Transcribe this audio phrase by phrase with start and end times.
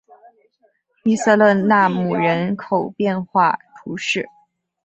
[1.03, 4.25] 伊勒瑟奈姆人口变化图示